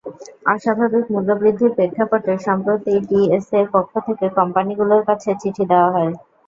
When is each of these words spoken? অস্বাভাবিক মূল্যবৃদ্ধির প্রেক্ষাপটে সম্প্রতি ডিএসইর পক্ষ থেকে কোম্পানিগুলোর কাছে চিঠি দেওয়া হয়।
অস্বাভাবিক 0.45 1.05
মূল্যবৃদ্ধির 1.13 1.75
প্রেক্ষাপটে 1.75 2.33
সম্প্রতি 2.47 2.93
ডিএসইর 3.07 3.67
পক্ষ 3.75 3.93
থেকে 4.07 4.25
কোম্পানিগুলোর 4.37 5.01
কাছে 5.09 5.29
চিঠি 5.41 5.63
দেওয়া 5.71 5.89
হয়। 5.95 6.11